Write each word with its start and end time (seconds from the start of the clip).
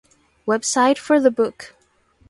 Website 0.47 0.97
for 0.97 1.19
the 1.19 1.29
book. 1.29 1.75